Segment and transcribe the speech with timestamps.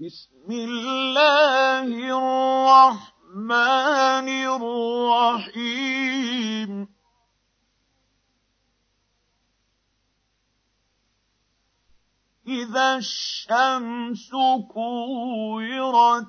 [0.00, 1.88] بسم الله
[2.88, 3.48] الرحمن
[5.48, 6.70] الرحيم.
[12.48, 14.30] إذا الشمس
[14.72, 16.28] كورت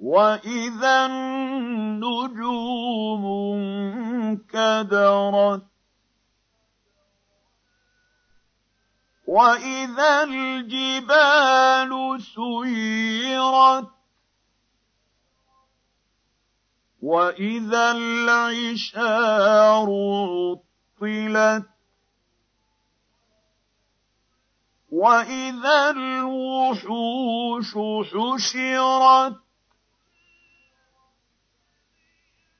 [0.00, 2.42] وإذا النجوم
[4.24, 5.71] انكدرت
[9.32, 11.92] واذا الجبال
[12.22, 13.88] سيرت
[17.02, 19.88] واذا العشار
[21.00, 21.66] عطلت
[24.92, 27.70] واذا الوحوش
[28.12, 29.36] حشرت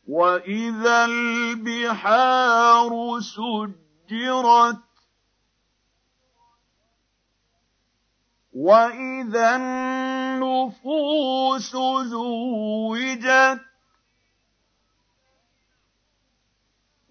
[0.08, 4.91] واذا البحار سجرت
[8.54, 13.60] واذا النفوس زوجت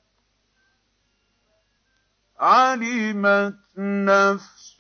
[2.40, 4.80] علمت نفس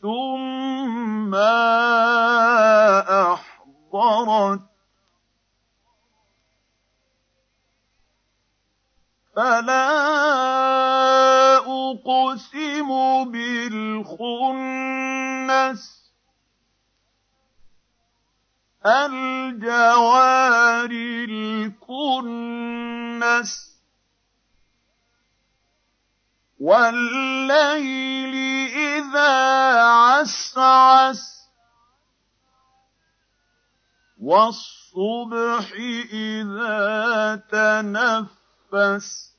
[1.31, 2.54] ما
[4.05, 4.61] فَطَرَتْ
[9.35, 9.87] فَلَا
[11.57, 12.89] أُقْسِمُ
[13.31, 14.11] بِالْخُنَّسِ.
[18.85, 20.89] الْجَوَارِ
[21.29, 22.21] الْكُنَّسِ.
[26.59, 28.35] وَاللَّيْلِ
[28.75, 31.34] إِذَا عَسْعَسَ.
[34.25, 35.71] والصبح
[36.13, 39.35] إذا تنفس.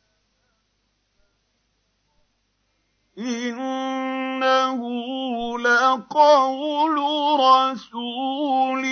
[3.18, 4.80] إنه
[5.58, 6.96] لقول
[7.40, 8.84] رسول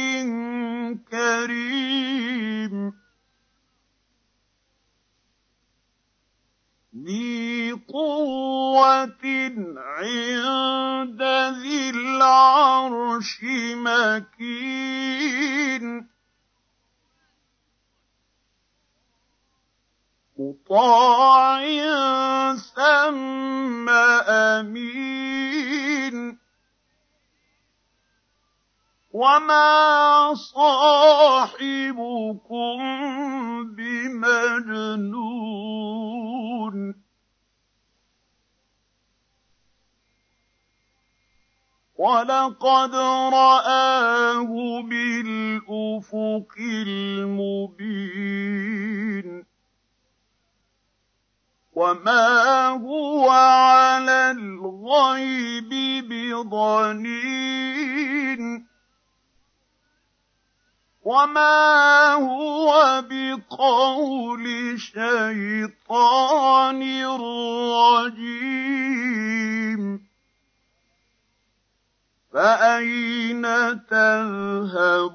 [1.11, 2.93] كريم.
[7.05, 9.25] ذي قوة
[9.77, 11.23] عند
[11.63, 13.41] ذي العرش
[13.75, 15.14] مكين.
[20.45, 21.65] مطاع
[22.57, 23.89] ثم
[24.29, 26.17] امين
[29.13, 31.59] وما صاحبكم
[33.77, 35.35] بمجنون
[41.97, 46.53] ولقد راه بالافق
[46.87, 48.25] المبين
[51.85, 55.69] وما هو على الغيب
[56.09, 57.45] بضنين
[61.03, 64.45] وما هو بقول
[64.81, 66.83] شيطان
[68.17, 69.83] رجيم
[72.33, 73.43] فاين
[73.87, 75.15] تذهبون